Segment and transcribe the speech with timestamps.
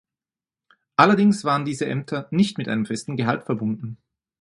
[0.95, 3.97] Allerdings waren diese Ämter nicht mit einem festen Gehalt verbunden.